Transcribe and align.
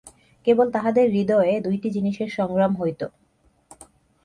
কেবল 0.47 0.67
তাহাদের 0.71 1.05
হৃদয়ে 1.09 1.55
দুইটি 1.61 1.87
জিনিষের 1.89 2.29
সংগ্রাম 2.29 2.73
হইত। 2.75 3.01